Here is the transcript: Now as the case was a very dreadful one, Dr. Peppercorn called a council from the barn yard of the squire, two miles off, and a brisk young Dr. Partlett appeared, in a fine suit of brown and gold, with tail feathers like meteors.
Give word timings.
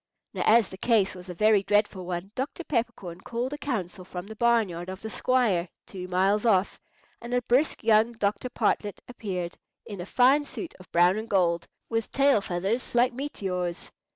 Now 0.33 0.41
as 0.47 0.69
the 0.69 0.79
case 0.79 1.13
was 1.13 1.29
a 1.29 1.35
very 1.35 1.61
dreadful 1.61 2.07
one, 2.07 2.31
Dr. 2.33 2.63
Peppercorn 2.63 3.21
called 3.21 3.53
a 3.53 3.57
council 3.59 4.03
from 4.03 4.25
the 4.25 4.35
barn 4.35 4.67
yard 4.67 4.89
of 4.89 4.99
the 5.03 5.11
squire, 5.11 5.69
two 5.85 6.07
miles 6.07 6.43
off, 6.43 6.79
and 7.21 7.35
a 7.35 7.41
brisk 7.43 7.83
young 7.83 8.13
Dr. 8.13 8.49
Partlett 8.49 8.97
appeared, 9.07 9.59
in 9.85 10.01
a 10.01 10.07
fine 10.07 10.43
suit 10.43 10.73
of 10.79 10.91
brown 10.91 11.17
and 11.17 11.29
gold, 11.29 11.67
with 11.87 12.11
tail 12.11 12.41
feathers 12.41 12.95
like 12.95 13.13
meteors. 13.13 13.91